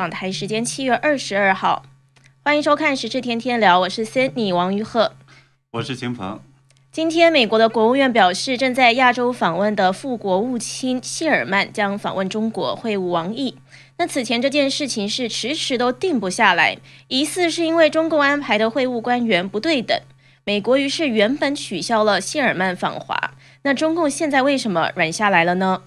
[0.00, 1.82] 港台时间七月二十二号，
[2.42, 5.12] 欢迎收看《时事天天聊》，我是 Sydney 王于鹤，
[5.72, 6.40] 我是秦鹏。
[6.90, 13.58] 今天，美国的国务院表示，正在亚洲访问的副国务卿谢尔曼将访问中国会晤王毅。
[13.98, 16.78] 那此前这件事情是迟迟都定不下来，
[17.08, 20.00] 疑似是因为中共安排的会晤官员不对等，
[20.44, 23.34] 美国于是原本取消了谢尔曼访华。
[23.64, 25.82] 那中共现在为什么软下来了呢？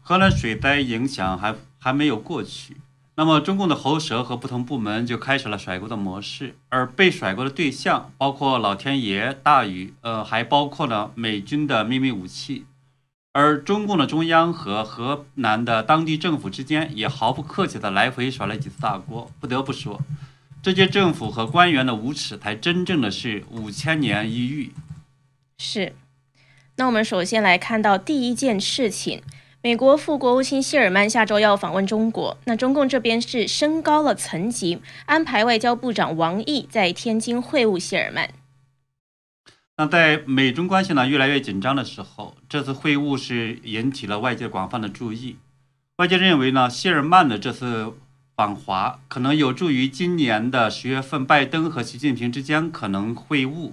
[0.00, 2.76] 荷兰水灾影响还还没有过去，
[3.14, 12.64] 那么中共的喉舌和不同部门就开始了甩锅的模式，而被甩锅的对象包括老天爷、大雨，呃，还包括了美军的秘密武器，
[13.32, 19.30] 而中共的中央和河南的当地政府之间也毫不客气地来回甩了几次大锅。
[19.38, 20.00] 不得不说，
[20.62, 24.72] 这些政府和官员的无耻，才真正的是五千年一遇。
[25.58, 25.94] 是，
[26.76, 29.22] 那我们首先来看到第一件事情。
[29.64, 38.28] 美国副国务卿谢尔曼下周要访问中国，那中共这边是升高了层级，安排外交部长王毅在天津会晤谢尔曼。
[39.76, 45.36] 那在美中关系呢越来越紧张的时候，这次会晤是引起了外界广泛的注意。
[45.98, 47.94] 外界认为呢，谢尔曼的这次
[48.34, 53.70] 访华可能有助于今年的十月份拜登和习近平之间可能会晤。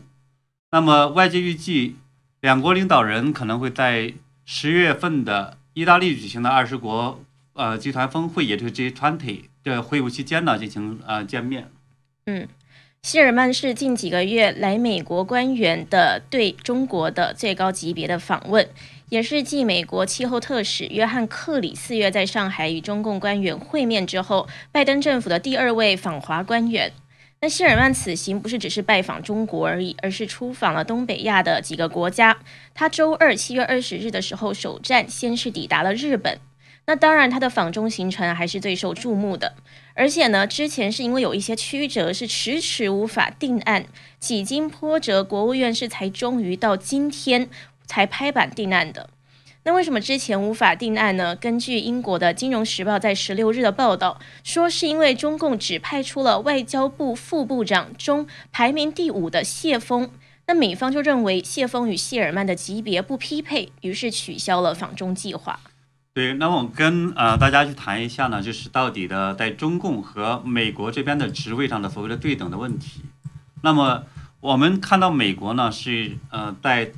[0.70, 1.96] 那么外界预计，
[2.42, 4.14] 两国领导人可能会在
[4.46, 5.58] 十月份的。
[5.74, 7.20] 意大利举行的二十国
[7.54, 11.70] 呃集团峰会，也就是 G20 的会晤期间呢，进行呃见面。
[12.26, 12.48] 嗯，
[13.04, 18.68] 希尔曼是近几个月来美国官员的对中国的最高级别的访问，
[19.10, 26.92] 也是继美国气候特使约翰克里四月在上海与中共官员会面之后，拜登政府的第二位访华官员。
[27.42, 32.38] 那谢尔曼此行不是只是拜访中国而已，而是出访了东北亚的几个国家。
[32.74, 36.40] 他周二七月二十日的时候首站先是抵达了日本。
[36.86, 39.54] 那当然，他的访中行程还是最受注目的。
[39.94, 43.86] 而且呢，之前是因为有一些曲折，是迟迟无法定案，
[44.20, 47.48] 几经波折，国务院是才终于到今天
[47.86, 49.12] 才拍板定案的。
[49.70, 51.36] 那为什么之前无法定案呢？
[51.36, 60.10] 根据英国的《金融时报》在十六日的报道说，是因为中共只派出了外交部副部长中排名第五的谢峰，
[60.48, 65.60] 那美方就认为谢峰与谢尔曼的级别不匹配，于是取消了访中计划。
[66.16, 73.02] 对，那我跟呃大家去谈一下呢，就是到底的在中共和美国这边的职位上的所谓的对等的问题。
[73.62, 74.06] 那么
[74.40, 76.92] 我们看到美国呢是呃在。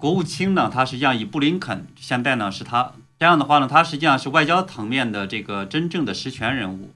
[0.00, 6.94] 国务卿呢，他实际上以布林肯现在呢是他这样的话呢，他实际上是外交层面的这个真正的实权人物，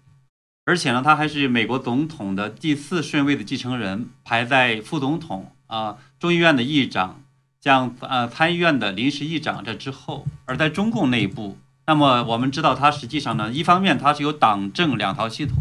[0.65, 7.21] 而且呢，他还是美国总统的第四顺位的继承人，排在副总统啊、众议院的议长、
[7.61, 10.27] 像呃参议院的临时议长这之后。
[10.47, 15.59] 而在中共内部，那么我们知道，他实际上呢，一方面他是有党政两套系统，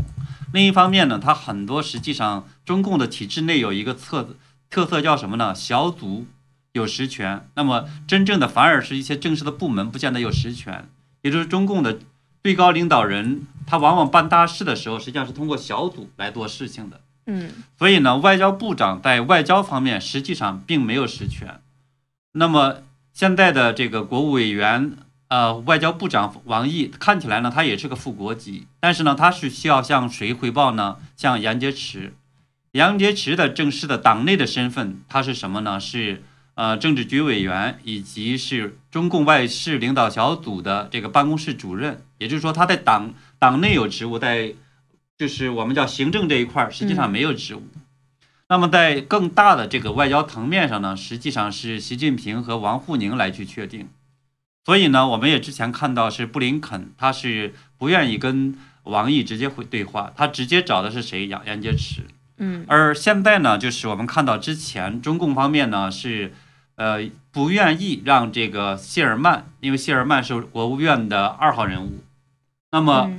[0.54, 4.38] 另一方面呢，他很多实际上中共的体制内有一个特
[4.70, 5.54] 特色叫什么呢？
[5.54, 6.26] 小组。
[6.74, 10.90] 有实权，那么真正的反而是一些正式的部门不见得有实权，
[11.22, 12.00] 也就是中共的
[12.44, 17.00] 最高领导人，他往往办大事的时候，实际上是通过小组来做事情的。
[17.28, 21.62] 嗯，所以呢，外交部长在外交方面实际上并没有实权。
[22.32, 22.78] 那么
[23.14, 24.98] 现在的这个国务委员，
[25.28, 30.98] 呃，外交部长王毅看起来呢，他也是个副国级，但是呢，他是需要向谁汇报呢？
[31.16, 32.10] 向杨洁篪。
[32.72, 35.80] 杨洁篪的正式的党内的身份，他是什么呢？
[35.80, 36.24] 是。
[36.56, 44.54] 呃，政治局委员以及是中共外事领导小组的这个办公室主任，也就是说他在党党内有职务，在
[45.18, 47.64] 就是我们叫行政这一块儿，实际上没有职务。
[48.50, 53.88] 那么在更大的这个外交层面上呢，实际上是习近平和王沪宁来去确定。
[54.64, 61.28] 所以呢，我们也之前看到是布林肯，他是不愿意跟王毅直接会对话，他直接找的是谁？
[61.28, 62.02] 杨杨洁篪。
[62.38, 62.64] 嗯。
[62.68, 66.36] 而现在呢，就是我们看到之前中共方面呢是。
[66.84, 72.04] 呃，不愿意让这个谢尔曼，因为谢尔曼是国务院的二号人物，
[72.72, 73.10] 那么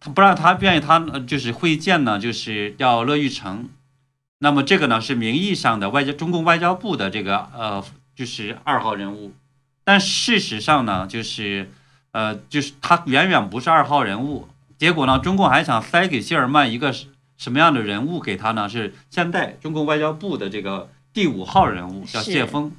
[0.00, 3.68] 他不让他愿意他就是会见呢，就是叫乐玉成，
[4.38, 7.84] 那么这个呢是名义上的外交中共外交部的这个呃
[8.16, 9.34] 就是二号人物，
[9.84, 11.70] 但事实上呢就是
[12.12, 14.48] 呃就是他远远不是二号人物，
[14.78, 16.90] 结果呢中共还想塞给谢尔曼一个
[17.36, 18.66] 什么样的人物给他呢？
[18.66, 22.72] 是现在中共外交部的这个第五号人物叫谢峰。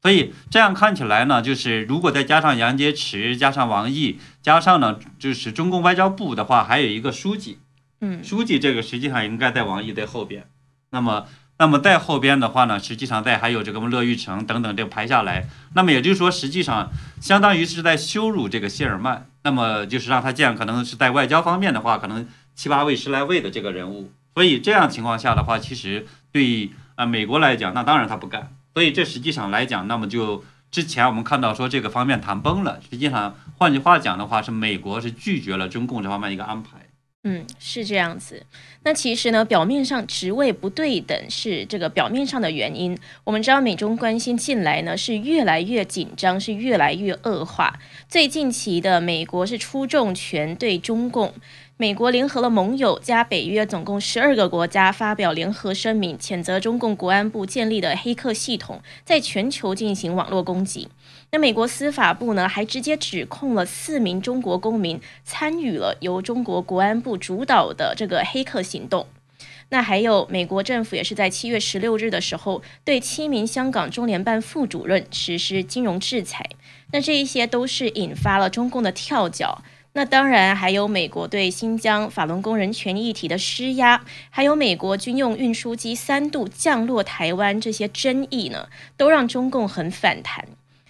[0.00, 7.58] 所以这样看起来呢，就是如果再加上杨洁篪，加上王毅，加上呢，就是中共外交部的话，还有一个书记，
[8.00, 10.46] 嗯，书记这个实际上应该在王毅在后边。
[10.90, 11.26] 那么，
[11.58, 16.90] 那么在后边的话呢，实际上在还有这个乐玉成等等这排下来，那么也就是说，实际上
[17.20, 19.26] 相当于是在羞辱这个谢尔曼。
[19.42, 24.12] 那么就是让他见，可能是在外交方面的话，可能七八位、十来位的这个人物。
[24.34, 28.52] 所以这样情况下的话，其实对啊美国来讲，那当然他不干。
[28.78, 32.80] 所以这实际上来讲，那么就之前我们看到说这个方面谈崩了。
[32.88, 36.78] 实际上，换句话讲的话，是美国是拒绝了中共这方面一个安排。
[37.24, 38.46] 嗯，是这样子。
[38.84, 42.96] 那其实呢，表面上职位不对等是这个表面上的原因。
[43.24, 47.76] 我们知道美中关系近来呢是越来越紧张，是越来越恶化。
[48.08, 51.34] 最近期的美国是出重拳对中共。
[51.80, 60.88] 美国联合了盟友加北约，总共十二个国家发表联合声明，谴责中共国安部建立的黑客系统在全球进行网络攻击。
[61.30, 69.06] 那美国司法部呢，还直接指控了四名中国公民参与了由中国国安部主导的这个黑客行动。
[69.68, 76.44] 那还有美国政府也是在七月十六日的时候，对七名香港中联办副主任实施金融制裁。
[76.90, 79.62] 那这一些都是引发了中共的跳脚。
[79.98, 84.00] 那当然还有美国对新疆法轮功人权议题的施压，
[84.30, 90.44] 还有美国军用运输机三度降落台湾这些争议呢，都让中共很反弹。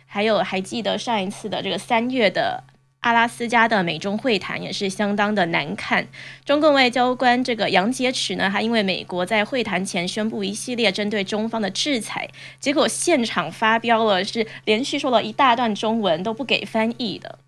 [0.04, 2.62] 还有还记得上一次的这个三月的
[3.00, 6.06] 阿拉斯加的美中会谈也是相当的难看。
[6.44, 12.28] 中共外交官这个杨洁篪呢，还因为美国在会谈前宣布一系列针对中方的制裁，
[12.60, 17.38] 结果现场发飙了，是连续说了一大段中文都不给翻译的。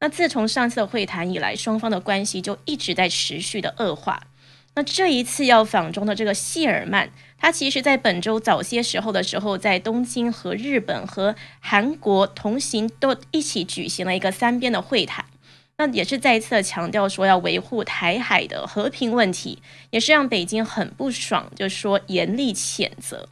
[0.00, 4.22] 那自从上次的会谈以来，双方的关系就一直在持续的恶化。
[4.74, 15.24] 那这一次要访中的这个谢尔曼，他其实在本周早些时候的时候，在东京和日本和韩国同行，都一起举行了一个三边的会谈。
[15.78, 19.60] 那也是再一次的强调说要维护台海的和平问题，
[19.90, 23.28] 也是让北京很不爽，就说严厉谴责。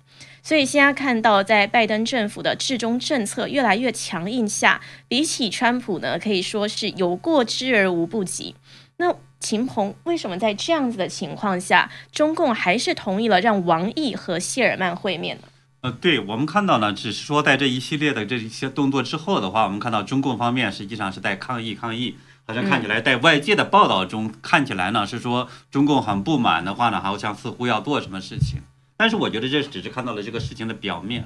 [0.46, 8.54] 所以现在看到，在拜登政府的治中政策越来越强硬下，比起川普呢，可以说是有过之而无不及。
[8.98, 15.48] 那秦鹏为什么在这样子的情况下，中共还是同意了让王毅和谢尔曼会面呢？
[15.80, 22.14] 呃，对我们看到呢，只是说在这一系列的这一些动作之后的话，我们看到中共方面实际上是在抗议抗议，
[22.46, 28.60] 好像看起来在外界的报道中看起来呢是说中共很不满的话呢，好像似乎要做什么事情。
[28.96, 31.24] 但是我觉得这只是看到了这个事情的表面，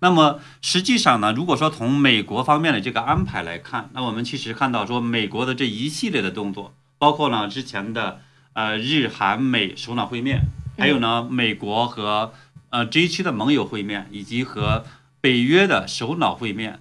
[0.00, 8.20] 那么实际上呢，如果说从美国方面的这个安排来看，那我们其实看到说美国的这一系列的动作，包括呢之前的
[8.52, 10.40] 呃日韩美首脑会面，
[10.76, 12.34] 还有呢美国和
[12.70, 14.84] 呃 G 七的盟友会面，以及和
[15.20, 16.80] 北约的首脑会面，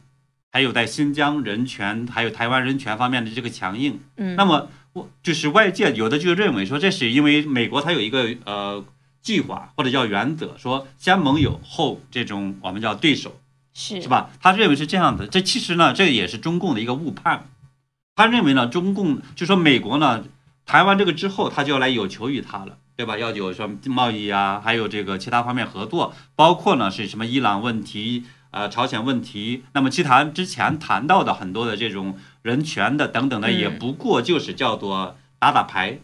[0.51, 8.83] 还有在新疆人权还有台湾人权方面的这个强硬，嗯，那么我就是外界有的就认为说这是因为美国它有一个呃。
[9.23, 13.39] 计划或者叫原则，说先盟友后这种我们叫对手，
[13.73, 14.29] 是是吧？
[14.41, 15.25] 他认为是这样的。
[15.25, 17.49] 这其实呢，这也是中共的一个误判。
[18.15, 20.25] 他认为呢，中共就说美国呢，
[20.65, 23.17] 谈完这个之后，他就要来有求于他了，对吧？
[23.17, 29.63] 要有说贸易啊，还有这个其他方面合作，包括呢是什么伊朗问题、呃朝鲜问题。
[29.73, 35.99] 那么其他之前谈到的很多的这种人权的等等的，也不过就是叫做打打牌。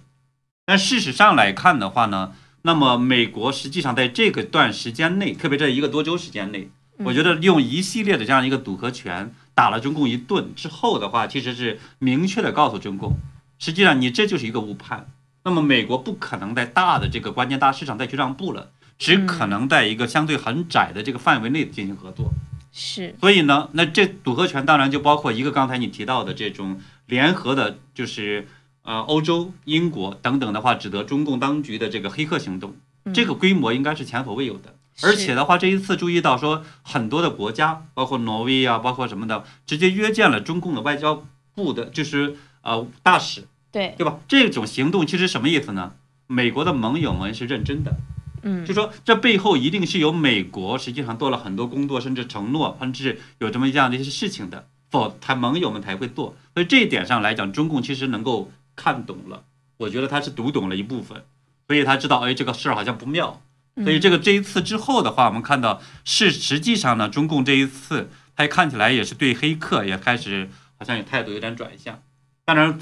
[0.66, 2.32] 但事实上来看的话呢？
[2.64, 13.18] 那么，美国实际上在这个段时间内，特别这一个多周时间内，我觉得用一系列的这样一个赌和拳打了中共一顿之后的话，其实是明确的告诉中共，
[13.58, 15.10] 实际上你这就是一个误判。
[15.46, 22.34] 那么，美国不可能在大的这个关键大市场再去让步了，只可能在一个相对很窄的这个范围内进行合作。
[22.74, 23.16] 是。
[23.22, 28.50] 所以呢，那这组合拳当然就包括一个刚才你提到的这种联合的，就是。
[28.90, 32.74] 呃，欧洲、英国等等的话，指责中共当局的这个黑客行动，
[33.14, 34.74] 这个规模应该是前所未有的。
[35.04, 44.18] 而且的话，这一次注意到说，很多的国家，包括挪威啊，包括什么的，直接约见了中共的外交部的，就是呃大使，对对吧？
[44.28, 45.92] 这种行动其实什么意思呢？
[46.26, 47.96] 美国的盟友们是认真的，
[48.42, 56.36] 嗯，就说这背后一定是有美国实际上做了很多工作，甚至承诺，甚至有这么这样的一些事情的，否他盟友们才会做。
[56.56, 58.52] 所以这一点上来讲，中共其实能够。
[58.82, 59.44] 看懂了，
[59.76, 61.26] 我觉得他是读懂了一部分，
[61.68, 63.42] 所以他知道，哎，这个事儿好像不妙。
[63.84, 72.02] 所以这个这一次之后的话，我们看到是实际上呢，中共这一次他看起来也是对黑客也开始好像有态度有点转向。
[72.46, 72.80] 当然，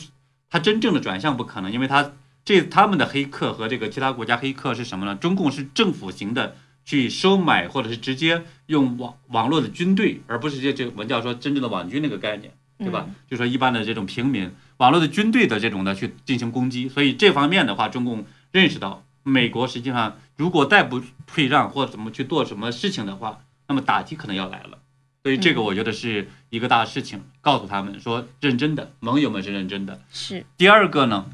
[0.51, 2.11] 他真正的转向不可能，因为他
[2.45, 5.15] 这他们的黑客和这个其他国家黑客是什么呢？
[5.15, 12.53] 中共是政府型的去收买，或者是直接用网网络的军队，而不是这这我们叫说真正的网军那个概念。
[12.79, 13.07] 对吧？
[13.27, 24.79] 就说一般的这种平民，网络的军队的这种的去进行攻击，所以这方面的话，中共认识到美国实际上如果再不退让或怎么去做什么事情的话，那么打击可能要来了。
[25.23, 29.99] 所以这个我觉得是一个大事情，告诉他们说认真的，盟友们是认真的。
[30.09, 31.25] 是第二个呢，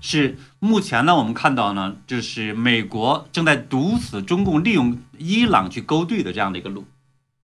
[0.00, 6.84] 是目前呢我们看到呢，就是美国正在堵死中共利用伊朗去勾兑的这样的一个路，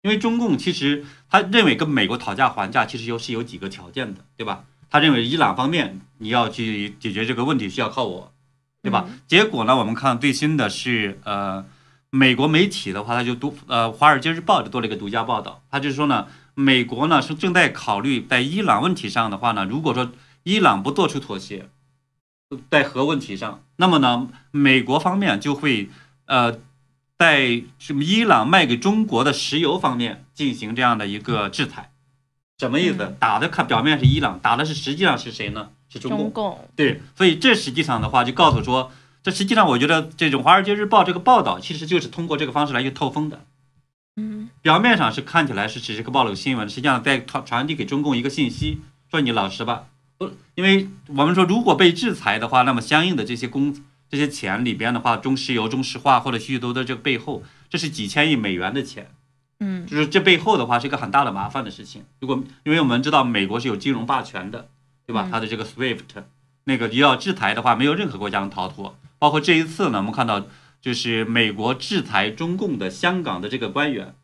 [0.03, 4.65] 因为中共其实他认为跟美国讨价还价，其实有是有几个条件的，对吧？
[4.91, 8.33] 他认为伊朗方面你要去解决这个问题需要靠我，
[8.83, 9.09] 对吧？
[9.27, 11.65] 结果呢，我们看最新的是呃。
[12.11, 20.11] 美国媒体的话，他就独呃，《华尔街日报》就做了一个独家报道，他就说呢，美国呢是正在考虑在伊朗问题上的话呢，如果说
[20.43, 21.69] 伊朗不做出妥协，
[22.71, 25.91] 在核问题上，那么呢，美国方面就会
[26.25, 26.59] 呃，
[27.19, 31.91] 在什么伊朗卖给中国的石油方面进行这样的一个制裁，
[32.59, 33.17] 什么意思？
[33.21, 35.71] 打的看表面是伊朗，打的是实际上是谁呢？
[35.89, 36.69] 是中共。
[36.75, 38.91] 对，所以这实际上的话就告诉说。
[39.21, 43.45] 这实际上，我觉得这种《华尔街日报》这个报道，其实就是通过这个方式来去透风的。
[44.17, 49.87] 嗯，表面上是看起来是只是个报了个新闻，实际上在传传递给中共一个信息，说你老实吧。
[50.17, 53.77] 不，因为我们说，如果被制裁的话，那么相应的这些公
[54.09, 59.11] 这些钱里边的话，中石油、中石化或者许多多这个背后，这是几千亿美元的钱。
[59.61, 62.05] 嗯，就是这背后的话是一个很大的麻烦的事情。
[62.21, 64.69] 如果因为我们知道美国是有金融霸权的，
[65.07, 65.29] 对吧？
[65.31, 66.25] 它的这个 SWIFT
[66.65, 68.97] 那个要制裁的话，没有任何国家能逃脱。
[69.19, 70.47] 包括这一次呢，我们看到
[70.81, 74.15] 就是美国制裁中共的香港的这个官员，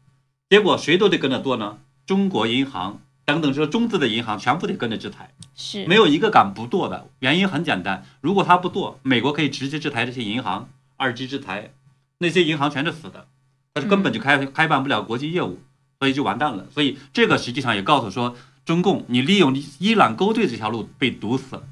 [0.49, 1.79] 结果谁都得跟着做呢？
[2.07, 7.09] 中国银行等等说中资的银行全部得跟着制裁，是没有一个敢不做的。
[7.21, 11.73] 原因很简单，如果他不做，美国可以直接制裁这些银行，二级制裁，
[12.19, 13.27] 那些银行全是死的，
[13.75, 15.61] 他是根本就开开办不了国际业务，
[15.99, 16.67] 所以就完蛋了。
[16.73, 21.65] 所以这个实际上也告诉说，中共你利用伊朗勾兑这条路被堵死了。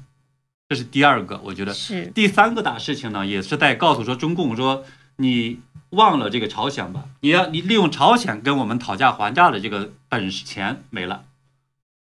[0.67, 4.83] 这是第二个，我觉得是第三个大事情呢，也是在告诉说中共说
[5.17, 5.59] 你
[5.91, 11.25] 忘了这个朝鲜吧，你要你利用朝鲜跟我们讨价还价的这个本事钱没了，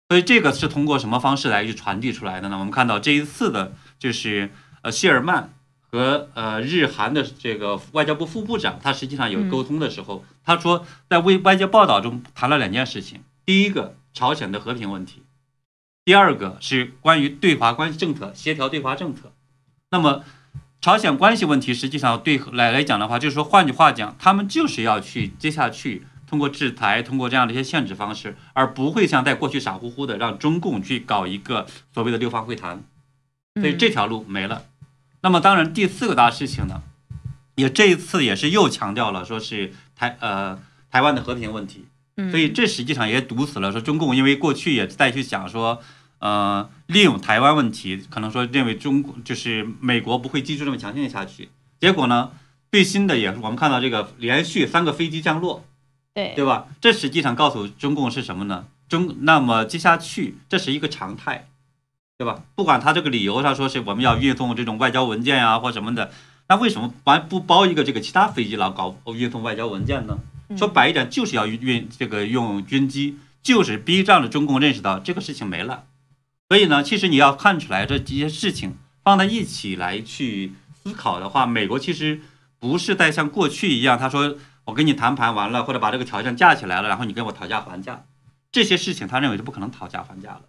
[0.09, 2.59] 所以这个是通过什么方式来去传递出来的呢？
[2.59, 5.53] 我们看到这一次的就是呃谢尔曼
[5.93, 15.23] 和呃日韩的这个外交部副部长，他实际上有沟通的时候，他说在外外交报道中谈了两件事情，第一个朝鲜的和平问题。
[16.07, 19.33] 第二个是关于对华关系政策协调对华政策，
[19.91, 20.25] 那么
[20.81, 32.83] 朝鲜关系问题实际上对来来讲的话，就是说换句话讲，他们就是要去接下去通过制裁，通过这样的一些限制方式，而不会像在过去傻乎乎的让中共去搞一个所谓的六方会谈，
[33.61, 34.65] 所以这条路没了。
[35.23, 36.83] 那么当然第四个大事情呢，
[37.55, 40.59] 也这一次也是又强调了说是台呃
[40.91, 41.87] 台湾的和平问题。
[42.31, 45.81] 所以这实际上也堵死了，说中共因为过去也在去想说，
[46.19, 51.49] 呃，利用台湾问题，可能说认为中国就是美国不会继续这么强硬下去。
[51.81, 52.33] 结果呢，
[52.71, 55.65] 最新的也是我们看到这个连续三个飞机降落，
[56.13, 56.67] 对对吧？
[56.83, 58.67] 这实际上告诉中共是什么呢？
[58.91, 61.49] 中那么接下去这是一个常态，
[62.23, 62.41] 对吧？
[62.55, 66.13] 不管他这个理由他说是我们要运送这种外交文件啊或什么的，
[66.47, 70.17] 那为什么完不包一个这个其他飞机来搞运送外交文件呢？
[70.57, 75.83] 说白一点，就是要运这个用军机，就是逼让着中共认识到这个事情没了。
[76.49, 80.53] 所以呢，其实你要看出来这几些事情放在一起来去
[80.85, 82.21] 思考的话，美国其实
[82.61, 84.37] 不是在像过去一样，他说
[84.67, 88.05] 我跟你谈判完了，或者把这个条件架起来了，然后你跟我讨价还价，
[88.53, 90.43] 这些事情他认为是不可能讨价还价了。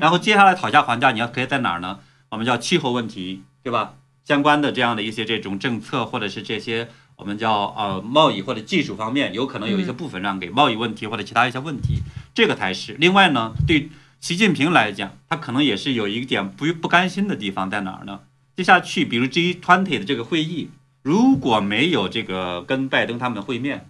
[0.00, 1.98] 然后接下来讨价还价，你要可以在哪儿呢？
[2.28, 3.94] 我们叫气候问题，对吧？
[4.24, 6.88] 相关的这样的一些这种政策，或者是这些。
[7.16, 12.02] 我们叫呃贸易或者技术方面，有可能有一些部分让给贸易问题或者其他一些问题，
[12.32, 12.92] 这个才是。
[12.92, 13.88] 另外呢，对
[14.20, 18.20] 习近平来讲，他可能也是有一点不不甘心的地方在哪儿呢？
[18.54, 20.70] 接下去，比如 G20 的这个会议，
[21.02, 23.88] 如果没有这个跟拜登他们的会面，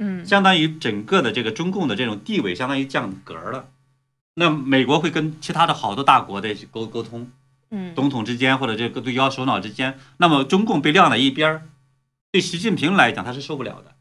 [0.00, 3.68] 嗯，相当于整个的这个中共的这种地位相当于降格了。
[4.34, 7.30] 那美国会跟其他的好多大国的沟沟通，
[7.70, 11.68] 嗯，总统之间或者这个对腰首脑之间，那么中共被晾在一边儿。
[12.32, 13.94] 对习近平来讲，他是受不了的，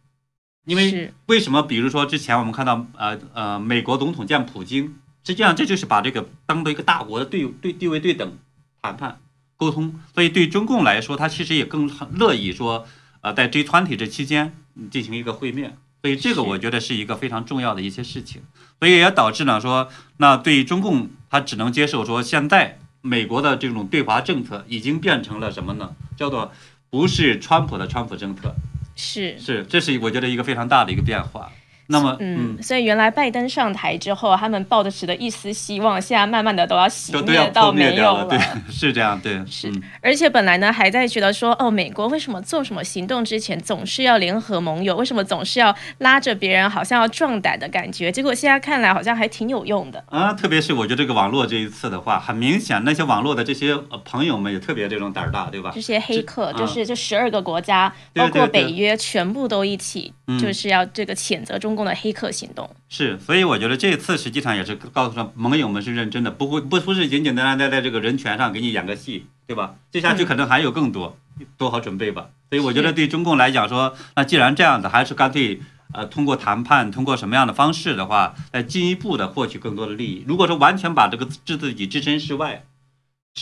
[0.66, 1.62] 因为为什么？
[1.62, 8.36] 比如说之前我们看到，呃呃，美国总统见普京，实际上这就是把这个当做一个大国的对对地位对等
[8.82, 9.22] 谈判
[9.56, 10.00] 沟通。
[10.16, 11.88] 所以对中共来说，他其实也更
[12.18, 12.88] 乐意说，
[13.22, 14.56] 呃，在这团体这期间
[14.90, 15.78] 进行一个会面。
[16.04, 18.44] 所以这个我觉得是一个非常重要的一些事情。
[18.78, 25.96] 所以也导致呢说，那对中共他只能接受说，现在美国的这种对华政策已经变成了什么呢？
[26.16, 26.52] 叫做。
[26.94, 28.54] 不是川普的川普政策，
[28.96, 31.52] 是是，这是我觉得一个非常大的一个变化。
[31.88, 38.26] 那么，嗯，所以原来拜登上台之后，他们抱着持的一丝希望，现在慢慢的都要熄灭到没有了。
[38.26, 38.40] 对，
[38.72, 39.72] 是这样，对， 是。
[40.02, 44.96] 而且本来呢，还在觉得说，哦，美国为什么做什么行动之前总是要联合盟友？
[44.96, 48.12] 为什么总是要拉着别人，好像要壮胆的感觉？
[48.12, 50.04] 结果现在看来，好像还挺有用的。
[50.10, 53.76] 啊，特别是我觉得这个网络这一次的话，很明显，那些网络的这些
[54.06, 55.72] 朋友们也特别这种胆儿大，对吧？
[55.76, 62.70] 这些黑客，就是这十二个国家，包括北约，全部都一起，就是要这个谴责中共的黑客行动。
[62.90, 69.76] 是，所以我觉得这次实际上也是告诉说盟友们是认真的，不会不不是简简单单在在这个人权上给你演个戏，对吧？
[69.92, 71.18] 接下去可能还有更多，
[71.58, 72.30] 做好准备吧。
[72.50, 75.60] 所以我觉得对中共来讲说，那既然这样子，还是干脆
[75.94, 80.24] 呃通过谈判，通过什么样的方式的话，来进一步的获取更多的利益。
[80.28, 82.64] 如果说完全把这个置自己置身事外，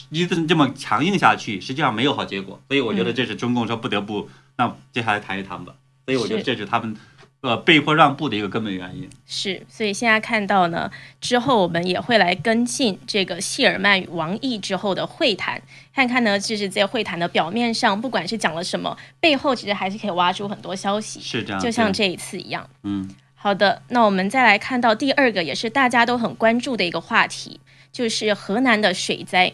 [0.09, 2.61] 一直这么强硬下去，实际上没有好结果。
[2.69, 5.73] 所以我觉得这是中共说不得不那接下来谈一谈吧。
[6.05, 6.95] 所以我觉得这是他们。
[7.41, 15.59] 呃，被迫让步的一个根本原因是，所以现在看到呢，之后我们也会来跟进这个谢尔曼与王毅之后的会谈，
[15.91, 22.69] 看看呢，就是在会谈的表面上，不管是讲了什么，背后其实还是可以挖出很多消息，是这样，就像这一次一样。
[22.83, 27.59] 嗯，好的，那我们再来看到第二个，也是大家都很关注的一个话题，
[27.91, 29.51] 就是河南的水灾。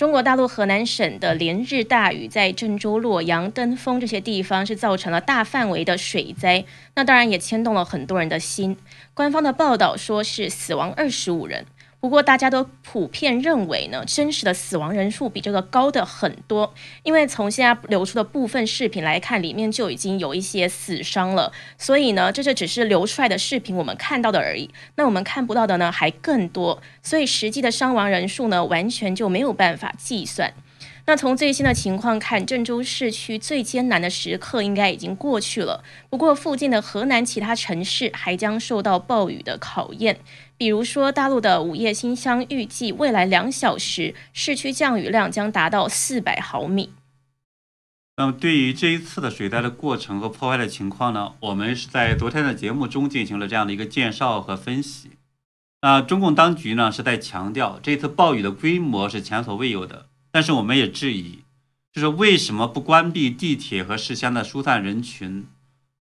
[0.00, 6.64] 中国大陆河南省的连日大雨，在郑州、洛阳、登封这些地方是造成了大范围的水灾，
[6.94, 8.78] 那当然也牵动了很多人的心。
[9.12, 11.66] 官方的报道说是死亡二十五人。
[12.00, 16.72] 不过，大家都普遍认为呢，真实的死亡人数比这个高的很多。
[17.02, 21.52] 因为从现在流出的部分视频来看，里面就已经有一些死伤了。
[21.76, 24.70] 所以呢，这这只是流出来的视频，我们看到的而已。
[24.96, 26.80] 那我们看不到的呢，还更多。
[27.02, 30.54] 所以实际的伤亡人数呢，完全就没有办法计算。
[31.06, 35.82] 那从最新的情况看，郑州市区最艰难的时刻应该已经过去了。
[36.08, 40.18] 不过，附近的河南其他城市还将受到暴雨的考验。
[40.60, 46.92] 比如说，大陆的午夜新乡预计未来两小时市区降雨量将达到四百毫米。
[48.18, 51.32] 那么，对于这一次的水灾的过程和破坏的情况呢？
[51.40, 55.12] 我们是在昨天的节目中进行了这样的一个介绍和分析。
[55.80, 60.08] 那中共当局呢是在强调，这次暴雨的规模是前所未有的。
[60.30, 61.38] 但是，我们也质疑，
[61.90, 65.46] 就是为什么不关闭地铁和事先的疏散人群？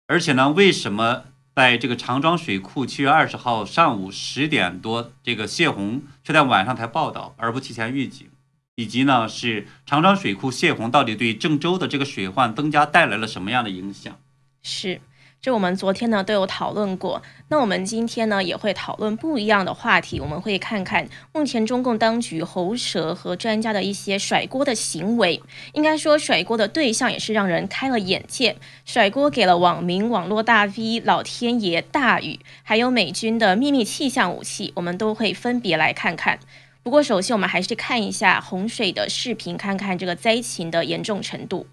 [0.07, 1.25] 而且呢，为什么？
[1.57, 8.29] 在这个长庄水库，七月二十号上午十点多，这个泄洪却在晚上才报道，而不提前预警，
[8.75, 14.19] 以及呢是长庄水库泄洪到底对郑州的这个水患增加带来了什么样的影响？
[14.63, 15.01] 是。
[15.43, 20.19] 这我们昨天呢都有讨论过，那我们今天呢也会讨论不一样的话题。
[20.19, 25.41] 我们会看看目前中共当局喉舌和专家的一些甩锅的行为。
[25.73, 34.73] 应该说，甩锅的对象也是让人开了眼界，甩锅给了网民、网络大 V、老天爷、大雨，还有美军的秘密气象武器。
[34.75, 36.41] 我们都会分别来看看。
[36.83, 41.69] 不过，首先我们还是看一下洪水的视频，看看这个灾情的严重程度。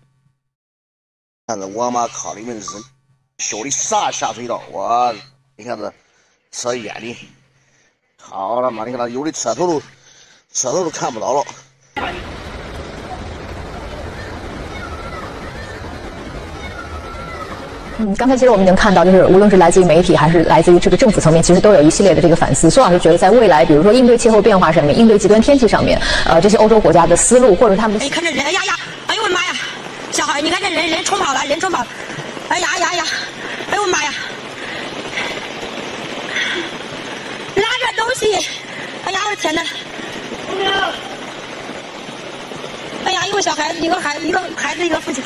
[1.48, 2.68] 看着我妈靠，你们是。
[3.38, 4.62] 笑的啥下水道？
[4.72, 5.14] 我！
[5.56, 5.94] 你看这
[6.52, 7.16] 车淹的，
[8.22, 8.86] 好他妈！
[8.86, 9.82] 你看那有的车头都
[10.54, 11.44] 车头都看不到了。
[18.00, 22.70] 嗯，刚才其实我们已经看到，就是无论是来自于媒体，还是来自于这个政府层面，其实都有一系列的这个反思。
[22.70, 28.06] 苏老师觉得，在未来，比如说应对气候变化上面，应对极端天气上面，呃，这些欧洲国家的思路，或者他们的……
[28.06, 28.80] 哎，看这人，哎呀呀！
[29.08, 29.54] 哎呦我的妈呀！
[30.12, 31.86] 小孩，你看这人人冲跑了，人冲跑！
[32.54, 33.04] 哎呀呀呀！
[33.72, 34.14] 哎呦妈呀！
[37.56, 38.32] 拉个东西！
[39.06, 39.64] 哎呀我的天哪！
[43.06, 45.24] 哎呀，一个小孩子，一个孩，一个孩子，一个父亲。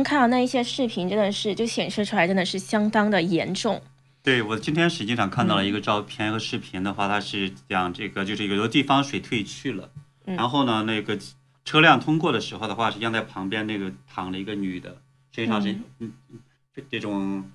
[0.00, 3.82] 刚看到那一些视频，真的是就显示出来，真的是相当的严重。
[4.22, 9.90] 对我今天实际上看到了一个照片和视频的话，它是讲这个就是有的地方水退去了，
[10.24, 11.18] 嗯然后呢那个
[11.66, 14.96] 车辆通过的时候的话，实际上在旁边那个躺了一个女的，
[15.32, 16.10] 身上是嗯
[16.74, 17.50] 这这种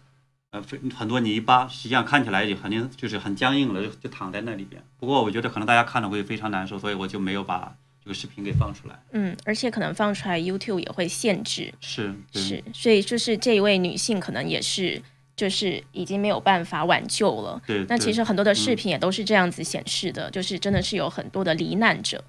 [0.52, 4.84] 呃非很多泥巴，实际上看起来也肯定就是很僵硬了，就就躺在那里边。
[5.00, 8.96] 不过我觉得可能大家看了会非常难受，所以我就没有把这个视频给放出来。
[9.14, 15.02] 嗯，而且可能放出来 YouTube 也会限制，是是，所以就是这一位女性可能也是
[15.36, 17.60] 就是已经没有办法挽救了。
[17.66, 22.24] 对，那其实很多的视嗯频也都是这样子显示的，就是真的是有很多的罹难者。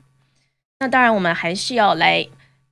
[0.81, 2.27] 那当然，我们还是要来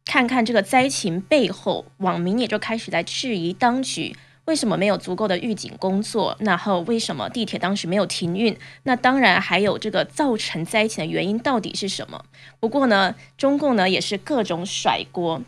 [0.06, 8.56] 看看这个灾情背后，网民也就开始在质疑当局为什么没有足够的预警工作，然后为什么地铁当时没有停运？
[8.82, 12.24] 那当然还有这个造成灾情的原因到底是什么？
[12.60, 15.40] 不过呢，中共呢也是各种甩锅。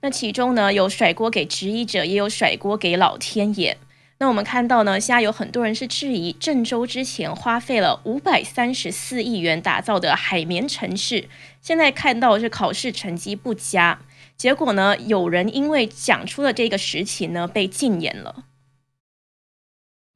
[0.00, 3.78] 那其中呢，有甩锅给质疑者，也有甩锅给老天爷。
[4.18, 11.28] 那我们看到呢，现在有很多人是质疑郑州之前花费了五百三十四亿元打造的海绵城市，
[11.60, 13.98] 现在看到是考试成绩不佳，
[14.42, 18.42] 结果呢，有人因为讲出了这个实情呢，被禁言了。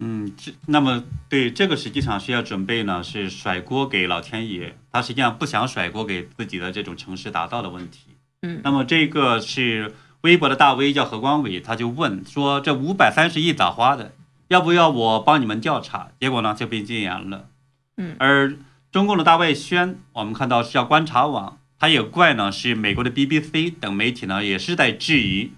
[0.00, 8.16] 嗯，这那么对这个实际上是要准备呢，是甩锅给老天爷，他实际上不想甩锅给自己的这种城市打造的问题。
[8.42, 14.10] 嗯那么这个是微博的大 V 叫何光伟，他就问说这五百三十亿咋花的？
[14.48, 16.10] 要不要我帮你们调查？
[16.18, 17.48] 结果呢就被禁言了。
[17.96, 18.56] 嗯而
[18.90, 25.52] 中共的大外宣，我们看到是叫观察网，他也怪呢是美国的 BBC 等媒体呢也是在质疑，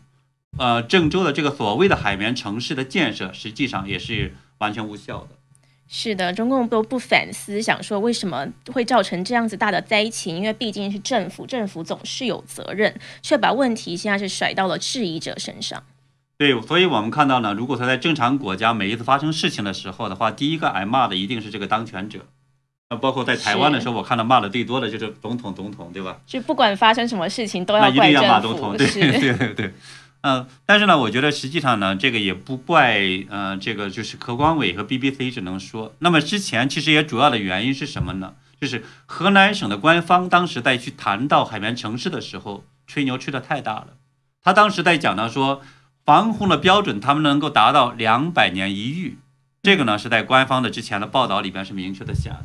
[0.58, 5.28] 呃郑州的这个所谓的海绵城市的建设，实际上也是完全无效的。
[5.90, 10.36] 是的，中共都不反思，想说为什么会造成这样子大的灾情？
[10.36, 15.82] 因为毕竟是政府，政府总是有责任，却把问题现在是甩到了质疑者身上。
[16.36, 22.26] 对，所以我们看到呢，如果他在正常国家每一次发生事情的时候的话，第一个挨骂的一定是这个当权者。
[22.88, 26.18] 呃，包括在台湾的时候，我看到骂的最多的就是总统，总统，对吧？
[26.26, 28.58] 就不管发生什么事情，都那一定怪要骂政府。
[28.58, 29.74] 总统，对，对对对。
[30.22, 32.98] 嗯、但是呢，我觉得实际上呢，这个也不怪
[33.28, 38.34] 呃，这个就是何光伟和 BBC 只能说，那么之前其实也主要的原因是什么呢？
[38.60, 43.88] 就是河南省的官方当时在去谈到海绵城市的时候，吹牛吹得太大了。
[44.42, 45.62] 他当时在讲到说，
[46.04, 49.18] 防洪的标准他们能够达到两百年一遇，
[49.62, 52.40] 这个呢是在官方的之前的报道里边是明确的下。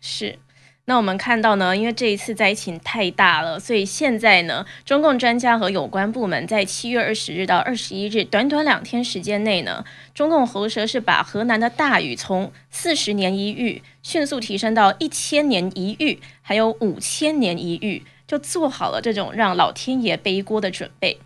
[0.00, 0.38] 是。
[0.86, 9.84] 那我们看到呢，因为这一次灾情太大了，所以现在呢，中共专家和有关部门在七月二十日到二十一日短短两天时间内呢，
[10.14, 21.18] 中共喉舌是把河南的大雨从四十年一遇迅速提升到一千年一遇，还有五千年一遇，就做好了这种让老天爷背锅的准备。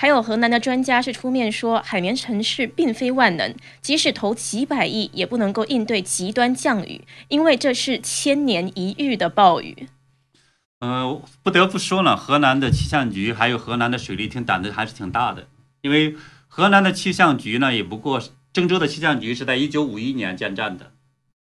[0.00, 9.88] 还有河南的专家是出面说，海绵城市并非万能，即使投几百亿，也不能够应对极端降雨，因为这是千年一遇的暴雨。
[10.78, 15.48] 呃，不得不说呢，河南的气象局还有河南的水利厅胆子还是挺大的，
[15.80, 16.14] 因为
[16.46, 20.92] 河南的气象局呢，也不过郑州的气象局是在一九五一年建站的，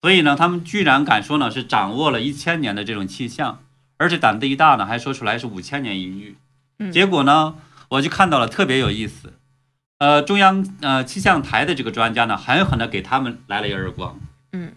[0.03, 3.63] 所以呢，他们居然敢说呢是掌握了一千年的这种气象，
[3.97, 6.35] 而且胆子一大呢，还说出来是五千年一遇。
[6.77, 7.55] 嗯结果呢，
[7.93, 9.33] 我就看到了特别有意思，
[9.99, 14.19] 呃，中央呃气象台的这个专家呢，狠狠的给他们来了一耳光。
[14.51, 14.73] 嗯，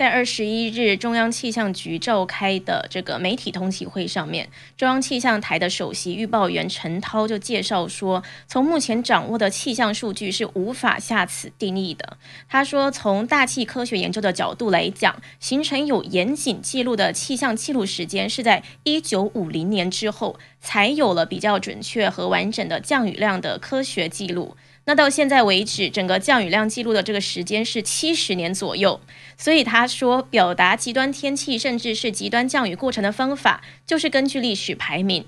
[0.00, 12.16] 在二十一日中央气象局召开的这个媒体通气会上面，中央气象台的首席预报员陈涛就介绍说，从目前掌握的气象数据是无法下此定义的。
[12.48, 24.56] 他说，从大气科学研究的角度来讲，形成有严谨记录的气象记录时间是在一九五零年之后，才有了比较准确和完整的降雨量的科学记录。
[24.86, 28.98] 那到现在为止，整个降雨量记录的这个时间是七十年左右。
[29.40, 35.24] 所以他说，表达极端天气甚至是极端降雨过程的方法，就是根据历史排名。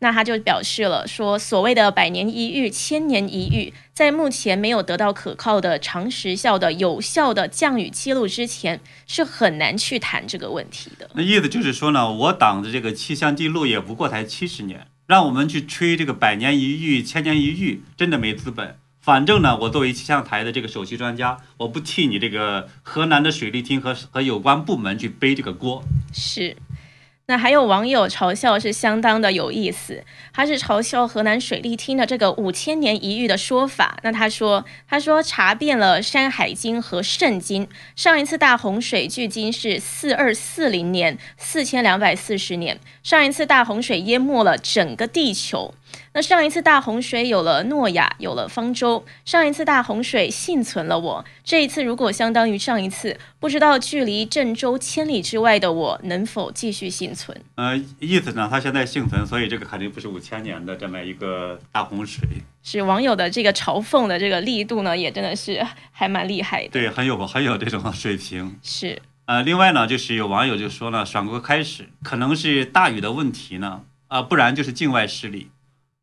[0.00, 11.08] 那他就表示了说，所谓的百年一遇、千年一遇，在目前没有得到可靠的长时效的有效的降雨记录之前，是很难去谈这个问题的。
[11.14, 18.76] 那意思就是说呢，我党的这个气象记录也不过才七十年，让我们去吹这个百年一遇、千年一遇，真的没资本。
[19.06, 25.84] 反正呢，我作为气象台的这个首席专家，我不替你这个河南的水利厅和和有关部门去背这个锅。
[26.12, 26.56] 是。
[27.28, 33.96] 那还有网友嘲笑是相当的有意思，他是嘲笑河南水利厅的这个五千年一遇的说法。
[34.02, 42.80] 那他说，他说查遍了《山海经》和《圣经》，上一次大洪水距今是四二四零年，四千两百四十年。
[43.04, 45.74] 上一次大洪水淹没了整个地球。
[46.12, 49.04] 那上一次大洪水有了诺亚，有了方舟。
[49.24, 57.38] 上一次大洪水幸存了我，这一次如果相当于上一次，不知道距离郑州千里之外的我能否继续幸存？
[57.56, 62.26] 呃，意思呢，他现在幸存，所以这个肯定不是五千年的这么一个大洪水。
[62.62, 66.70] 是网友的这个嘲讽的这个力度呢，也真的是还蛮厉害的。
[66.70, 68.58] 对，很有很有这种 水平。
[68.62, 69.00] 是。
[69.26, 75.50] 呃，另外呢，就是有网友就说呢，爽哥开始可能是大禹的问题呢，啊，不然就是境外势力。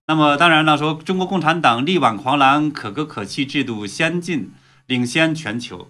[0.05, 4.51] 那么当然了，说中国共产党力挽狂澜，可歌可泣，制度先进，
[4.85, 5.89] 领先全球。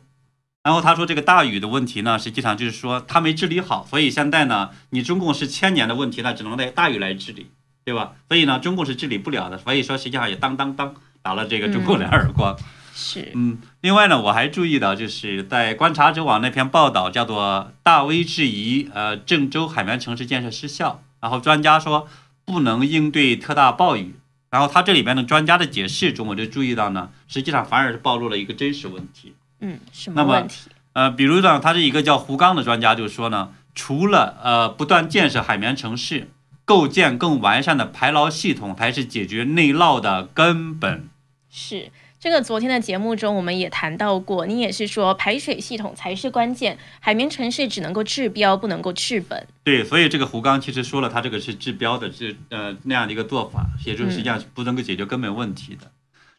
[0.63, 7.47] 然后他说这个大禹的问题呢，实际上就是说他没治理好，所以现在呢，你中共是千年的问题，那只能在大禹来治理，
[7.83, 8.13] 对吧？
[8.29, 12.55] 所以呢，中共是治理不了的，所以说实际上也当当当打了这个中共两耳光。
[12.95, 22.07] 是，嗯，另外呢，我还注意到，就是在观察者网那篇报道，叫做“大 V 质疑，呃，郑州海绵城市建设失效”，然后专家说
[22.45, 24.15] 不能应对特大暴雨，
[24.49, 29.33] 然后他这里边的专家的解释中，我就注意到呢，实际上反而是暴露了一个真实问题。
[29.59, 30.69] 嗯，什么问题？
[30.93, 36.29] 呃，比如呢，他是一个叫胡刚的专家就说呢，除了呃不断建设海绵城市，
[36.65, 41.09] 构建更完善的排涝系统才是解决内涝的根本。
[41.49, 41.91] 是。
[42.23, 49.45] 这个昨天的节目中，我们也谈到过，你也是说排水系统才是关键，海绵城市只能够治标，不能够治本。
[49.65, 55.91] 对，所以这个胡刚其实说了，他这个是治标的，是呃那样的一个做法，也就是实际上不能够解决根本问题的。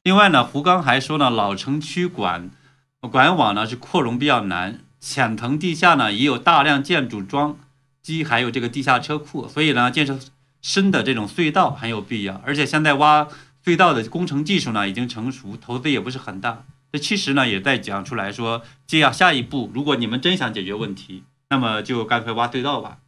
[0.05, 2.49] 另外呢，胡刚还说呢，老城区管
[3.03, 7.59] 管网呢是扩容比较难，浅层地下呢也有大量建筑桩
[8.01, 10.19] 基，还有这个地下车库，所以呢建设
[10.63, 13.29] 深的这种隧道很有必要，而且现在挖。
[13.65, 16.65] 隧道的工程技术呢已经成熟，投资也不是很大。
[16.93, 22.99] 这其实呢也在讲出来说，这样下一步，如果你们真想解决问题，那么就干脆挖隧道吧，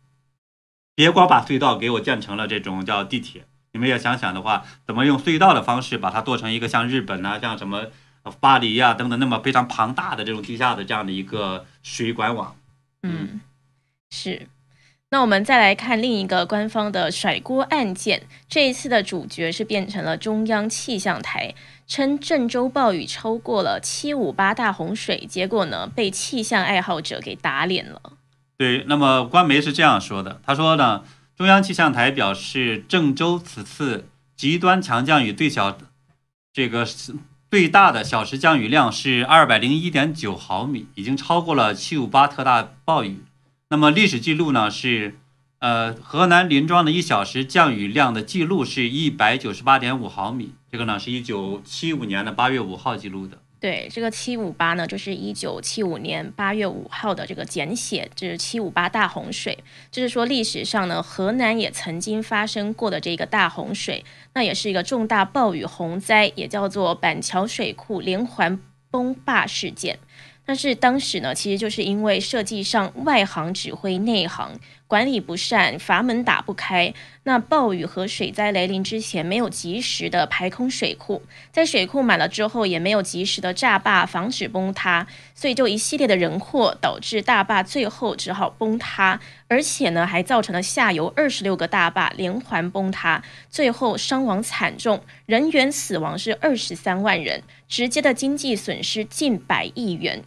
[0.95, 3.47] 别光把隧道给我建成了这种叫地铁。
[3.73, 7.89] 你们也想想的话，怎么用隧道的方式把它做成一个像日本啊、像什么
[8.41, 12.57] 巴黎呀等等那么非常庞大的这种地下的这样的一个水管网？
[13.03, 13.41] 嗯，
[14.11, 14.49] 是。
[15.17, 21.55] 那我们再来看另一个官方的甩锅案件，这一次的主角是变成了中央气象台，
[21.87, 28.03] 称郑州暴雨超过了七五八大洪水，结果呢被气象爱好者给打脸了。
[28.59, 31.03] 对，那么官媒是这样说的，他说呢，
[31.35, 35.79] 中央气象台表示，郑州此次极端强降雨最小，
[36.53, 36.87] 这个
[37.51, 43.25] 最大的小时降雨量是二百零一点九毫米，已经超过了七五八特大暴雨。
[43.69, 45.17] 那么历史记录呢是，
[45.59, 53.39] 呃，河南临庄的一小时降雨量的记录是一百九十八点五毫米，这个呢是一九七五年的八月五号记录的。
[53.59, 59.59] 对，这个七五八呢就是一九七五年八月五号的这个简写，就是七五八大洪水，
[59.91, 68.61] 就是说历史上呢河南也曾经发生过的这个大洪水，那也是一个重大暴雨洪灾，也叫做板桥水库连环
[68.93, 69.99] 崩坝事件。
[70.47, 74.53] 但是当时呢，其实就是因为设计上外行指挥内行，
[74.87, 76.95] 管理不善，阀门打不开。
[77.25, 100.23] 那暴雨和水灾来临之前，没有及时的排空水库，在水库满了之后，也没有及时的炸坝防止崩塌，所以就一系列的人祸，导致大坝最后只好崩塌，而且呢，还造成了下游二十六个大坝连环崩塌，最后伤亡惨重，人员死亡是二十三万人，直接的经济损失近百亿元。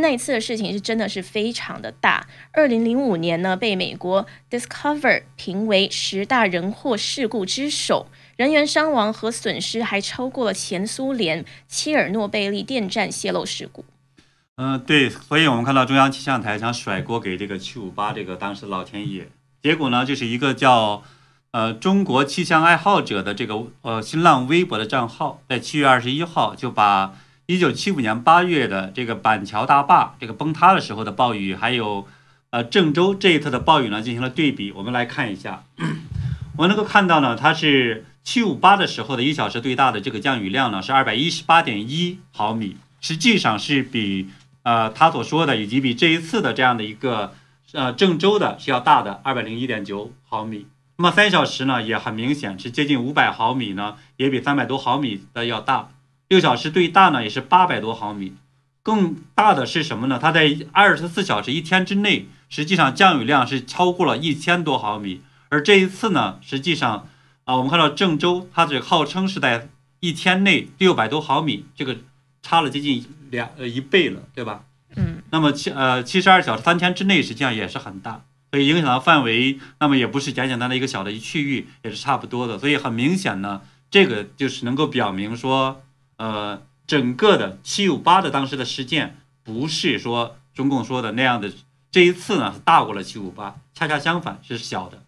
[0.00, 2.26] 那一次的事情是真的是非常的大。
[2.52, 13.84] 二零零五年呢，被美国 Discover 评为十大人祸事故之首，人员伤亡和损失还超过了前苏联切尔诺贝利电站泄漏事故。
[14.56, 19.28] 嗯，对，所以我们看到中央气象台想甩锅给这个七五八这个当时老天爷，
[19.62, 21.04] 结果呢，就是一个叫
[21.52, 27.14] 呃中国气象爱好者的这个呃新浪微博的账号，在七月二十一号就把。
[27.46, 32.06] 一九七五年八月的这个板桥大坝这个崩塌的时候的暴雨，还有
[32.48, 34.72] 呃郑州这一次的暴雨呢，进行了对比。
[34.72, 35.64] 我们来看一下，
[36.56, 44.30] 我能够看到呢，它是七五八的时候的一小时最大的这个降雨量呢是二百一十八点一毫米，实际上是比
[44.62, 47.34] 呃他所说的以及比这一次的这样的一个
[47.74, 50.66] 呃郑州的是要大的二百零一点九毫米。
[50.96, 55.90] 那么三小时呢也很明显是接近五百毫米呢，也比三百多毫米的要大。
[56.28, 58.34] 六小时最大呢，也是八百多毫米。
[58.82, 60.18] 更大的是什么呢？
[60.20, 65.22] 它在二十四小时一天之内，实际上降雨量是超过了一千多毫米。
[65.48, 67.08] 而这一次呢，实际上
[67.44, 69.68] 啊，我们看到郑州，它这号称是在
[70.00, 71.96] 一天内六百多毫米，这个
[72.42, 74.64] 差了接近两呃一倍了，对吧？
[74.96, 75.22] 嗯。
[75.30, 78.22] 那么七呃七十二小时三天之内，实际上也是很大。
[78.50, 82.58] 所以影响的范围，那么也不是简简单单一个小的一区域，也是差不多的。
[82.58, 85.82] 所以很明显呢，这个就是能够表明说，
[86.16, 91.52] 呃，整个的七五八的当时的事件，不是说中共说的那样的。
[91.90, 94.98] 这一次呢，大过了七五八，恰恰相反是小的。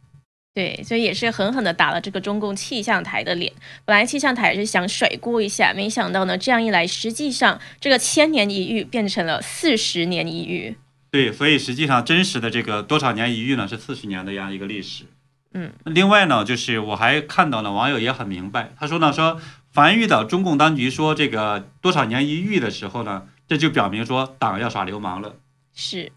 [0.54, 3.52] 对，所以也是狠狠的打了这个中共气象台的脸。
[3.84, 10.76] 本来气象台是想甩锅一下，没想到呢，这样一来，实际上这个千年一遇变成了四十年一遇。
[11.10, 15.04] 对，所以实际上真实的这个多少年一遇呢，是四十年的这样一个历史。
[15.52, 19.40] 嗯，另外呢，就是我还看到呢，网友也很明白，他说呢，说
[19.76, 25.34] 凡遇到中共当局说这个多少年一遇的时候呢，这就表明说党要耍流氓了。
[25.74, 26.12] 是。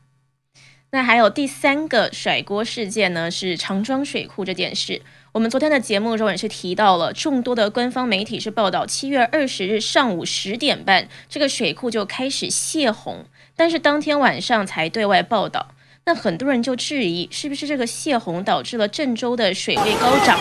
[0.91, 5.02] 那还有第三个甩锅事件呢，是长庄水库这件事。
[5.34, 13.26] 我们昨天的节目中也是提到了，众多的官方媒体是报道，七月二十日上午十点半，这个水库就开始泄洪，
[13.58, 15.72] 但是当天晚上才对外报道。
[16.06, 20.39] 那很多人就质疑，是不是这个泄洪导致了郑州的水位高涨，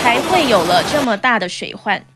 [0.00, 2.06] 才会有了这么大的水患？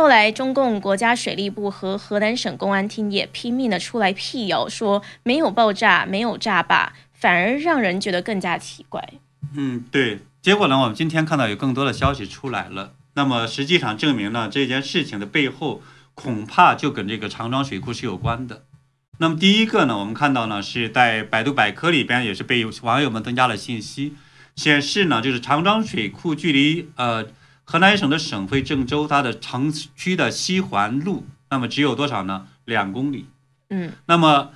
[0.00, 6.94] 后来，中共国家水利部和河南省公安厅也拼命的出来辟谣，说没有爆炸，没有炸坝。
[7.12, 9.06] 反而让人觉得更加奇怪。
[9.54, 10.20] 嗯，对。
[10.40, 12.94] 结果呢，我们今天看到有更多的消息出来了。
[13.12, 15.82] 那么实际上证明呢，这件事情的背后
[16.14, 18.64] 恐怕就跟这个长庄水库是有关的。
[19.18, 24.14] 那么第一个呢，我们看到呢是在百度百科里边也是被网友们增加了信息，
[24.56, 27.26] 显示呢就是长庄水库距离呃
[27.70, 32.48] 河南省的省会郑州它的城区的西环路，那么只有多少呢？
[32.64, 33.26] 两公里。
[33.68, 33.92] 嗯。
[34.06, 34.50] 那么。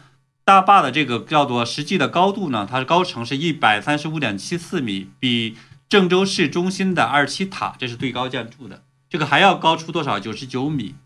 [0.46, 5.56] 大坝的这个叫做实际的高度呢，它的高程是一百三十五点七四米，比
[5.88, 10.20] 郑州市中心的二七塔，这是最高建筑的，这个还要高出多少？
[10.20, 10.96] 九十九米。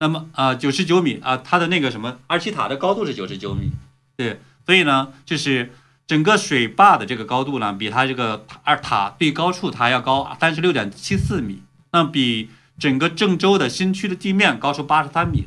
[0.00, 3.70] 那么啊，九十九米啊，它的那个什么二七塔的高度是九十九米，
[4.14, 5.72] 对，所以呢，就是
[6.06, 15.46] 整个水坝的这个高度呢，比它这个塔二塔最高处它要高三十六点七四米，那比整个郑州的新区的地面高出八十三米，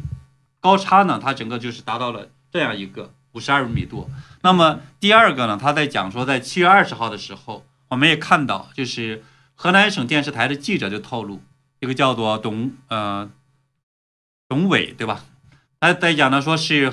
[0.59, 3.13] 高差呢，它整个就是达到了这样一个。
[3.33, 4.09] 五十二米多。
[4.41, 5.55] 那么第二个呢？
[5.55, 11.39] 他在讲说，在七月二十号的时候，我们也看到，就是河南省电视台的记者就透露，
[11.79, 13.29] 一个叫做董呃
[14.47, 15.23] 董伟，对吧？
[15.79, 16.91] 他在讲呢，说是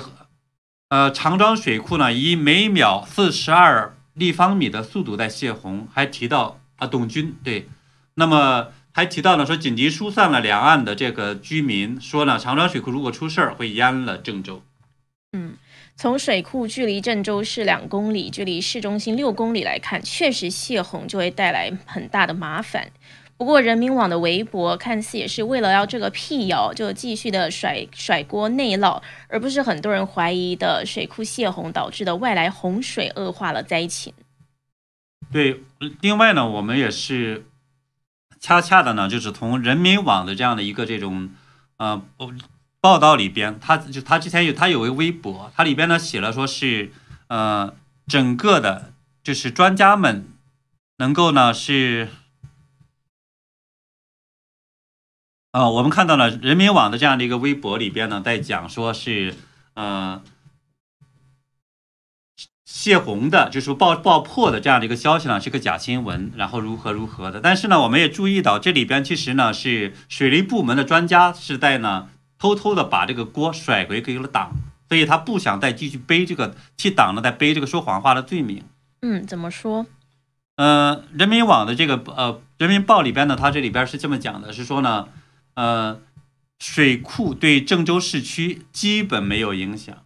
[0.89, 7.67] 呃长庄水库呢以每秒四十二立方米的速度在泄洪，还提到啊董军对，
[8.15, 14.61] 那么还提到呢说紧急疏散了两岸的这个居民，说呢长庄水库如果出事儿会淹了郑州。
[15.33, 15.57] 嗯。
[15.99, 22.91] 从水库距离郑州市两公里，距离市中心六公里来看，确实泄洪就会带来很大的麻烦。
[23.37, 34.13] 不过，人民网的微博看似也是为了要这个辟谣，就继续的甩甩锅内涝，而不是很多人怀疑的水库泄洪导致的外来洪水恶化了灾情。
[35.31, 35.63] 对，
[36.01, 37.45] 另外呢，我们也是
[38.39, 41.29] 恰恰的呢，就是从人民网的这样的一个这种，
[41.77, 42.01] 呃。
[42.79, 46.91] 报道里边，他就他之前有他有个微博，他里边呢写了说是，
[47.27, 47.73] 呃，
[48.05, 50.27] 整个的，就是专家们
[50.99, 52.07] 能够呢是，
[55.57, 59.33] 呃，我们看到了人民网的这样的一个微博里边呢，在讲说是，
[59.73, 60.21] 呃，
[62.63, 67.41] 泄洪的，就是爆爆破的这样的一个消息呢，是个假新闻，然后如何如何的。
[67.41, 72.09] 但是呢，我们也注意到这里边其实呢是水利部门的专家是在呢。
[72.39, 74.51] 偷偷的把这个锅甩回给了党，
[74.87, 78.61] 所以他不想再继续背这个替党呢，在背这个说谎话的罪名。
[79.01, 79.87] 嗯，怎么说？
[80.55, 85.07] 呃，人民网的这个呃，人民报里边呢，它这里边是这么讲的，是说呢，
[85.57, 85.99] 呃，
[86.59, 90.03] 水库对郑州市区基本没有影响。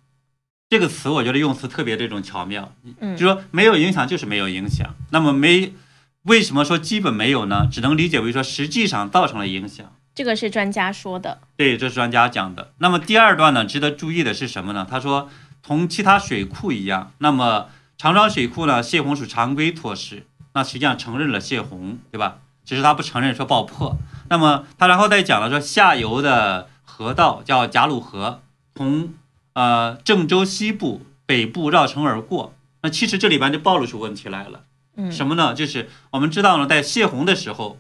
[0.70, 4.96] 这个词我觉得用词特别这种巧妙，嗯，就说没有影响就是没有影响。
[5.10, 5.74] 那么没
[6.22, 7.68] 为什么说基本没有呢？
[7.70, 9.94] 只能理解为说实际上造成了影响。
[10.16, 12.72] 这个是专家说的，对，这是专家讲的。
[12.78, 14.88] 那么第二段呢，值得注意的是什么呢？
[14.90, 15.30] 他说，
[15.62, 22.38] 同其他水库一样，那么长庄水库呢，泄洪属常规措施，那实际上承认了泄洪，对吧？
[22.64, 23.98] 只是他不承认说爆破。
[24.32, 28.42] 那么他然后再讲了说，下游的河道叫贾鲁河，
[28.74, 29.14] 从
[29.54, 32.56] 呃郑州西部、北部绕城而过。
[32.82, 34.64] 那其实这里边就暴露出问题来了，
[34.96, 35.54] 嗯，什么呢？
[35.54, 37.78] 就是我们知道呢，在泄洪的时候，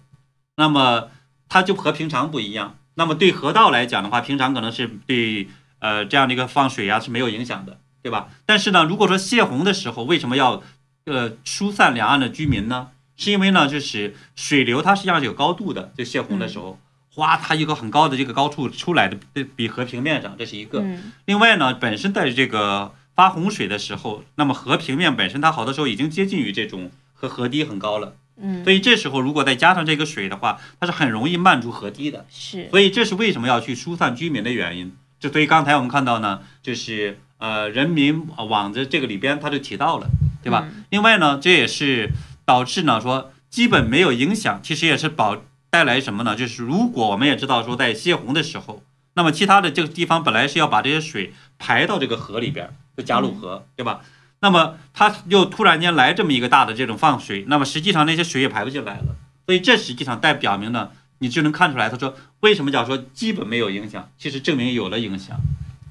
[0.57, 1.07] 那么。
[1.53, 2.77] 它就和平常不一样。
[2.93, 8.29] 那么对河道来讲的话，平常可能是对呃这样的一个放水啊是没有影响的，对吧？
[8.45, 10.63] 但是呢，如果说泄洪的时候，为什么要
[11.03, 12.91] 呃疏散两岸的居民呢？
[13.21, 16.79] 是因为呢，就是水流它实际上是有高度的，就泄洪的时候，
[17.13, 19.17] 哗，它一个很高的这个高处出来的，
[19.55, 20.83] 比河平面上，这是一个。
[21.25, 26.91] 另外呢，本身在这个发洪水的时候，那么河平面本身它好多时候已经接近于这种。
[27.21, 28.15] 和河堤很高了。
[28.37, 32.25] 嗯，所以这时候如果再加上这个水的话，它是很容易漫出河堤的。
[32.31, 34.91] 是，所以这是为什么要去疏散居民的原因。
[35.19, 40.07] 就所以刚才我们看到呢，就是呃人民网的这个里边它就提到了，
[40.41, 40.65] 对吧？
[40.67, 42.09] 嗯另外呢，这也是
[42.45, 46.35] 导致呢说基本没有影响，其实也是保带来什么呢？
[46.35, 48.83] 就是如果我们也知道说在泄洪的时候，
[49.13, 54.01] 那么其他的这个地方本来是要把这些水排到这个河里边儿，就加鲁河，对吧？
[54.39, 59.15] 那么它又突然间来这么一个大的这种放水，那么实际上那些水也排不进来了，
[59.45, 60.89] 所以这实际上代表明呢，
[61.19, 65.39] 你就能看出来，他说为什么讲说基本没有影响，其实证明有了影响。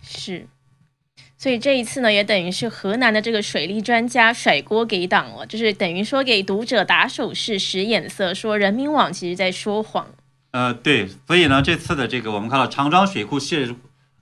[0.02, 0.48] 是，
[1.40, 10.06] 所以这一次呢，也等于是河南的这个水利专家甩锅给党了，就是等于说给读者打手势、使眼色，说人民网其实在说谎。
[10.50, 13.74] 呃，对，所以呢，这次的这个我们看到长庄水库泄，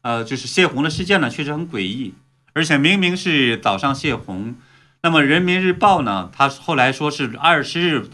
[0.02, 2.14] 呃，就是泄洪的事件呢，确实很诡异，
[2.52, 4.54] 而且明明是早上泄洪，
[5.02, 8.06] 那么人民日报呢，他后来说是二十日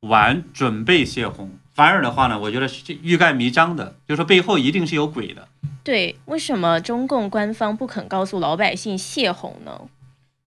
[0.00, 5.48] 晚准备泄洪，反而的话呢，我觉得是这欲盖弥彰的，就是说背后一定是有鬼的。
[5.82, 9.80] 对，为什么中共官方不肯告诉老百姓泄洪呢？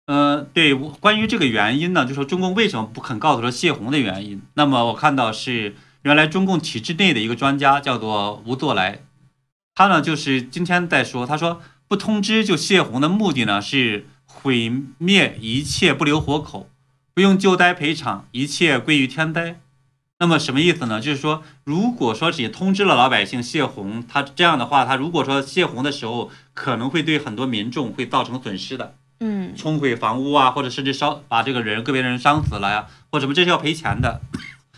[0.05, 4.41] 呃，对，关于这个原因呢，就说中共为什么不肯告诉说泄洪的原因？
[4.53, 8.99] 那么我看到是原来中共体制内的一个专家叫做吴作来，
[9.73, 16.69] 他呢就是今天在说，他说不通知就泄洪的目的呢是毁灭一切不留活口，
[17.15, 19.59] 不用救灾赔偿，一切归于天灾。
[20.17, 21.01] 那么什么意思呢？
[21.01, 28.95] 就是说，如果说只通知了老百姓泄洪，他这样的话，他如果说泄洪的时候可能会对很多民众会造成损失的。
[29.19, 34.21] 嗯，冲毁房屋啊，或者甚至烧把这个人个别人伤死了呀，或者什么，这是要赔钱的。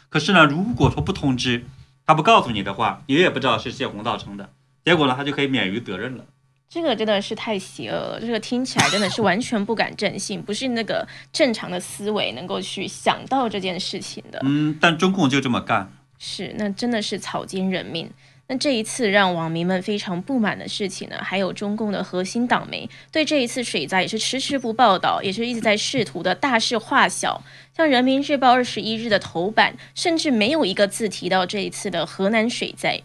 [0.10, 1.66] 可是呢，如果说不通知，
[2.06, 4.50] 他不告诉你的话，你也不知道是泄洪造成的，
[4.84, 6.26] 结果呢，他就可以免于责任了。
[6.70, 14.40] 这个真的是太邪恶了，这个听起来真的是完全不敢正信，不是那个正常的思维能够去想到这件事情的。
[14.44, 15.92] 嗯，但中共就这么干。
[16.20, 18.12] 是，那真的是草菅人命。
[18.50, 27.44] 那这一次让网民们非常不满的事情呢，还有中共的核心党媒对这一次水灾也是迟迟不报道，也是一直在试图的大事化小。
[27.76, 33.02] 像《人民日报》二十一日的头版，甚至没有一个字提到这一次的河南水灾。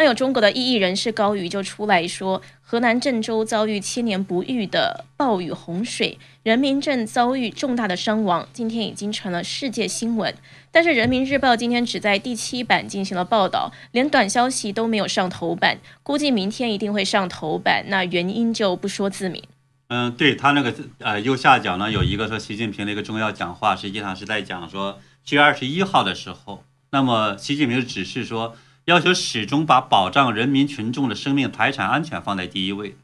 [0.00, 10.32] 那有中国的异议人士高瑜就出来说，河南郑州遭遇千年不遇的暴雨洪水，人民正遭遇重大的伤亡，今天已经成了世界新闻。
[10.70, 19.42] 但是《人民日报》今天只在第七版进行了报道，连短消息都没有上头版，估计明天一定会上头版，那原因就不说自明。
[19.88, 28.54] 嗯，对他那个呃右下角呢有一个说习近平的一个重要讲话，实际上是在讲说七月二十一号的时候，那么习近平指示说。
[28.88, 32.96] 要求始终把保障人民群众的生命财产安全放在第一位，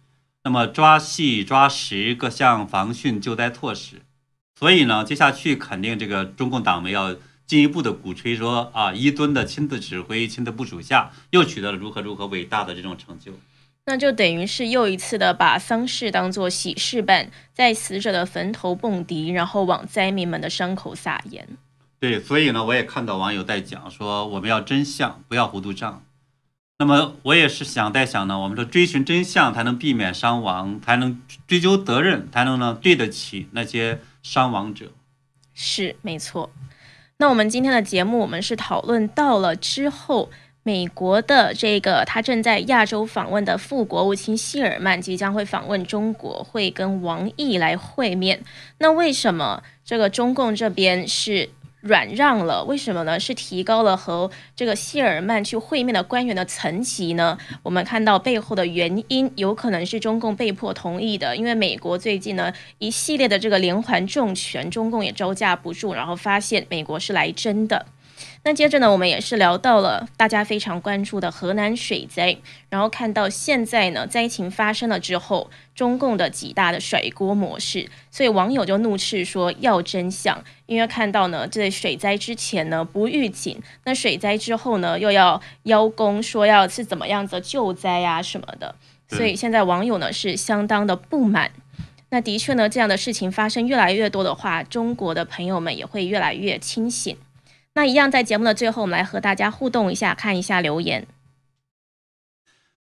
[0.42, 4.00] 那么抓细抓实各项防汛救灾措施。
[4.58, 7.14] 所以呢，接下去肯定这个中共党媒要
[7.46, 13.32] 进一步的鼓吹说啊，一吨的亲自指挥、亲自部署下，又取得了如何如何伟大的这种成就。
[13.84, 21.46] 那就等于是又一次的把丧事当作喜事办，在死者的坟头蹦迪，然后往灾民们的伤口撒盐。
[22.04, 26.04] 对，所以呢，我也看到网友在讲说，我们要真相，不要糊涂账。
[26.78, 34.92] 那么我也是想在想呢，我们说追寻真相，才能避免伤亡，才能追究责任，才能呢对得起那些伤亡者。
[35.54, 36.50] 是没错。
[37.16, 40.30] 那我们今天的节目，我们是讨论到了之后，
[40.62, 48.44] 美国的这个他正在亚洲访问的副国务卿希尔曼即将会访问中国，会跟王毅来会面。
[48.76, 51.48] 那为什么这个中共这边是？
[51.84, 53.20] 软让了，为什么呢？
[53.20, 57.36] 是提高了和这个谢尔曼去会面的官员的层级呢？
[57.62, 67.84] 我们看到背后的原因，有可能是中共被迫同意的，因为美国最近呢一系列的这个连环重拳，中共也招架不住，然后发现美国是来真的。
[68.46, 72.36] 那接着呢，我们也是聊到了大家非常关注的河南水灾，
[72.68, 88.74] 然后看到现在呢，灾情发生了之后，中共的几大的甩锅模式，所以网友就怒斥说要真相，因为看到呢，这水灾之前呢不预警，那水灾之后呢又要邀功说要是怎么样子救灾啊什么的，
[89.08, 91.50] 所以现在网友呢是相当的不满。
[92.10, 97.16] 那的确呢，这样的事情发生越来越多的话，中国的朋友们也会越来越清醒。
[97.74, 101.06] 那一样，在节目的最后，我们来和大家互动一下，看一下留言。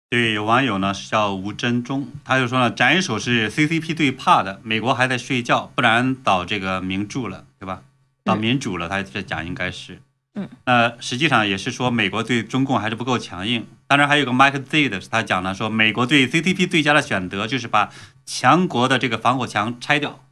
[0.10, 7.84] 对，有网友呢是叫吴真忠，他就说呢，斩首是 CCP 最怕的，美国还在睡觉，不然倒这个民主了，对吧？
[8.24, 10.02] 倒民主了，他这讲应该是，
[10.34, 13.68] 嗯，那实际上也是说美国对中共还是不够强硬。
[13.86, 17.92] 当然还有个 Mike Z 的，他讲呢说，美国对 CCP 最佳的选择就是把
[18.26, 20.24] 强国的这个防火墙拆掉。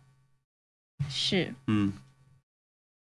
[1.08, 1.94] 是，嗯。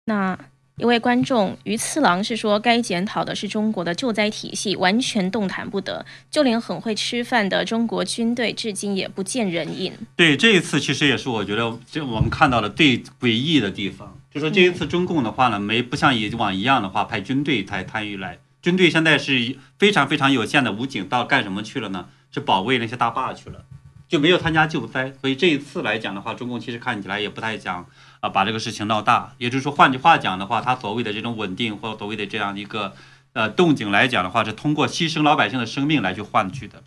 [0.04, 0.38] 那
[0.78, 9.94] 一位观众于次郎是说，该检讨的是中国的救灾体系，完全动弹不得，就连很会吃饭的中国军队，至今也不见人影。
[10.14, 22.08] 对，这一次其实也是我觉得，这我们看到了最诡异的地方，就说这一次中共的话呢，没不像以往一样的话派军队才参与来，军队现在是非常非常有限的武警，到干什么去了呢？
[22.30, 23.64] 是保卫那些大坝去了，
[24.06, 25.10] 就没有参加救灾。
[25.22, 27.86] 所以这一次来讲的话，中共其实看起来也不太想
[28.26, 29.32] 啊把这个事情闹大。
[29.38, 32.94] 也就是说，换句话讲的话，他所谓的这种稳定或所谓的这样一个
[33.32, 36.82] 呃动静来讲的话，是通过牺牲老百姓的生命来去换取的。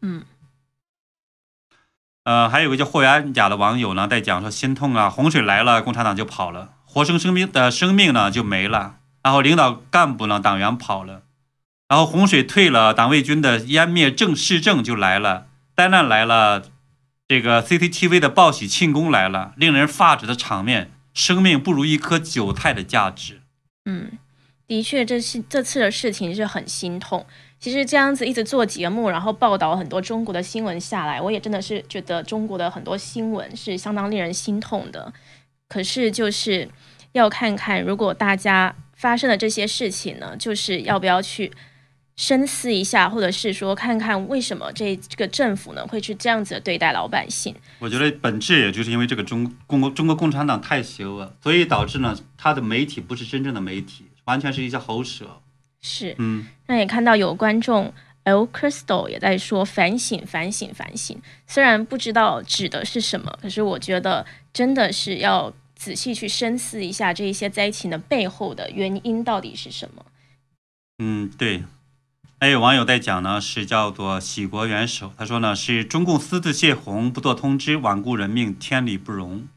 [0.00, 0.22] 嗯。
[2.24, 11.20] 呃，还有个叫霍元甲的网友呢，在讲说心痛啊，洪水来了，共产党就跑了，活生生命的生命呢就没了，然后领导干部呢，党员跑了。
[11.86, 16.62] 然后洪水退了，党卫军的湮灭政市政就来了，灾难来了，
[17.34, 23.40] 这个 CCTV 的报喜庆功来了，令人发指的场面，生命不如一颗韭菜的价值。
[23.86, 24.12] 嗯，
[24.68, 27.26] 的确，这是这次的事情是很心痛。
[27.58, 35.12] 其实这样子一直做节目，然后报道很多中国的新闻下来，我也真的是觉得中国的很多新闻是相当令人心痛的。
[35.68, 36.68] 可是就是
[37.14, 41.50] 要看看，如果大家发生了这些事情呢，就是要不要去。
[42.16, 47.54] 深思一下，或者是说看看为什么这这个政府呢会去这样子对待老百姓？
[47.80, 55.40] 我觉得本质也就是因为这个中共国中国共产党太邪恶，所以导致呢他的媒体不是真正的媒体，完全是一些喉舌。
[55.80, 57.92] 是，嗯，那也看到有观众
[58.22, 70.06] L Crystal 也在说反省反省反省，虽然不知道指的是什么，可是我觉得真的是要仔细去深思一下这一些灾情的背后的原因到底是什么。
[71.00, 71.64] 嗯，对。
[72.44, 79.48] 还有网友在讲呢，是叫做喜国元首，他说呢是中共私自泄洪，不做通知，罔顾人命，天理不容。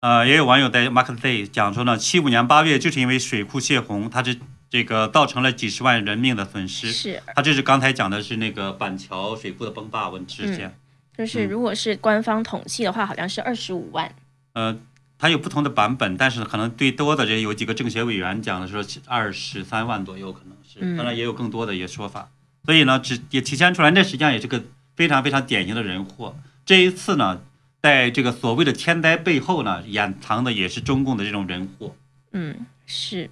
[0.00, 6.90] 呃，也有网友在 Mark Day 讲说呢，七五年八月就是因为水库泄洪，它是这个造成了几十万人命的损失。
[6.90, 10.76] 是，他这是刚才讲的是那个板桥水库的崩坝问事件，
[11.16, 14.12] 就是如果是官方统计的话，好像是二十五万。
[14.54, 14.76] 呃。
[15.22, 22.30] 它有不同的版本，但是可能最多的这有几个政协委员讲的说二十三万左右，可能是，当然也有更多的一些说法。
[22.64, 24.62] 所以呢，只也体现出来，那实际上也是个
[24.96, 26.36] 非常非常典型的人祸。
[26.64, 27.40] 这一次呢，
[27.82, 31.94] 在这个所谓的天灾背后呢，掩藏的也是中共的这种人祸。
[32.32, 33.30] 嗯，是。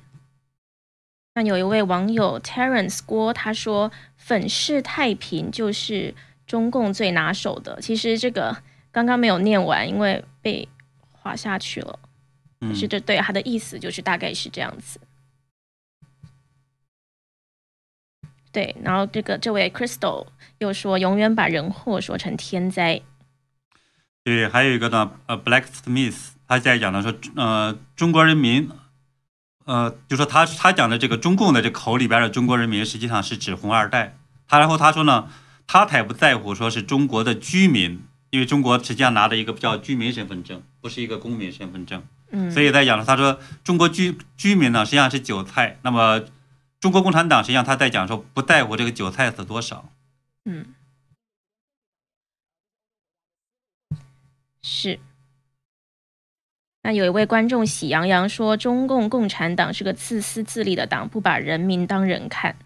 [1.34, 6.14] 那有一位网友 Terence 郭他说，粉饰太平就是
[6.46, 7.80] 中共最拿手的。
[7.80, 8.56] 其实这个
[8.90, 10.68] 刚刚没有念完，因为被。
[11.20, 11.98] 滑下去了，
[12.74, 14.98] 是这对他的意思就是大概是这样子。
[18.58, 20.26] 对，然后这个这位 Crystal
[20.58, 23.00] 又说永远把人祸说成天灾。
[24.24, 26.16] 对，还有一个呢，呃，Black Smith
[26.48, 28.68] 他在讲的说，呃，中国人民，
[29.64, 34.16] 呃，就说他他讲的这个中共的这口里边的中国人民，实际上是指红二代。
[34.48, 35.28] 他然后他说呢，
[35.68, 38.02] 他才不在乎说是中国的居民。
[38.30, 46.20] 因为中国实际上拿的一个叫居民身份证，不是一个公民身份证，嗯，所以在讲他说中国居居民呢实际上是韭菜，那么
[46.80, 49.90] 中国共产党实际上他在讲说不在乎这个韭菜死多少，
[50.44, 50.74] 嗯，
[54.62, 55.00] 是。
[56.82, 62.56] 那有一位观众喜羊羊说，中共共产党是个自私自利的党，不把人民当人看。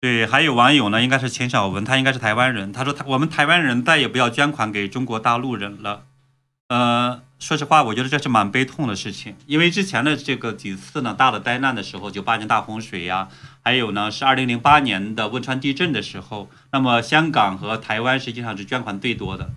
[0.00, 2.72] 对，还有网友呢，应该是秦小文，他应该是台湾人。
[2.72, 6.06] 他说：“他我们台湾人再也不要捐款给中国大陆人了。”
[6.68, 13.28] 呃，说实话，我觉得这是蛮悲痛的事情，因为之前的这个几次呢大的灾难的时候，九八年大洪水呀，
[13.62, 19.50] 还有呢是二零零八年的汶川地震的时候，那么香港和台湾实际上是捐款最多的。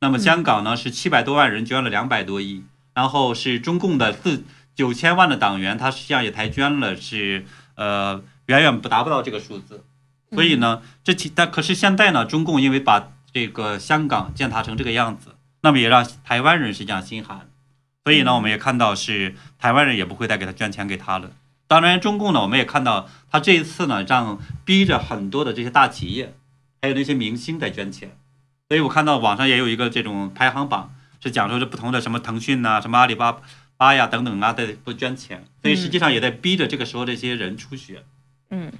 [0.00, 2.64] 那么香港呢是七百多万人捐了两百多亿，
[2.94, 8.22] 然后是中共的四九千万的党员，他实际上也才捐了是呃。
[8.46, 9.84] 远远不达不到这个数字，
[10.32, 17.48] 所以呢，这其但可是现在呢，中共因为把这个香港践踏成这个样子，那么也让台湾人实际上心寒，
[18.04, 21.32] 所以呢，我们也看到是台湾人也不会再给他捐钱给他了。
[21.66, 26.34] 当然，中共呢，我们也看到他这一次呢，让逼着很多的这些大企业，
[26.82, 28.16] 还有那些明星在捐钱。
[28.68, 33.40] 所以我看到网上也有一个这种排行榜，是讲说是不同的什么腾讯呐、什么阿里巴
[33.76, 38.02] 巴呀等等啊，在不捐钱，所以实际上也在逼着这个时候这些人出血。
[38.50, 38.72] 嗯，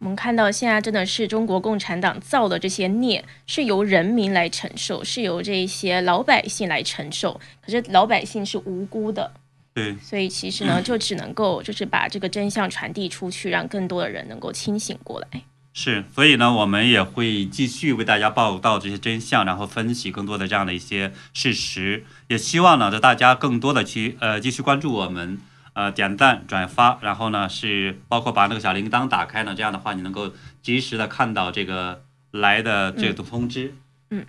[0.00, 7.38] 我们看到现在真的是中国共产党造的这些孽是由人民来承受，是由这些老百姓来承受。
[7.60, 9.30] 可是老百姓是无辜的，
[9.74, 15.42] 对，所以其实呢，就只能够就是把这个真相传递出去，让更多的人能够清醒过来。
[15.74, 22.04] 是，所以呢，我们也会继续为大家报道这些真相，然后分析更多的这样的一些事实。
[22.28, 25.38] 也希望呢，大家更多的去呃继续关注我们，
[25.80, 32.02] 呃点赞转发，然后呢是包括把那个小铃铛打开呢，这样的话你能够及时的看到这个
[32.32, 33.74] 来的这个通知。
[34.10, 34.26] 嗯，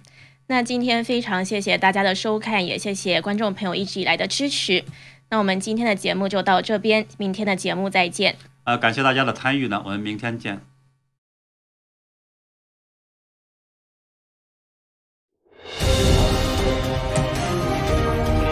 [0.47, 4.85] 那今天非常谢谢大家的收看，也谢谢观众朋友一直以来的支持。
[5.29, 8.37] 那我们今天的节目就到这边，明天的节目再见。
[8.63, 10.70] 呃，感谢大家的参与呢，我们明天见。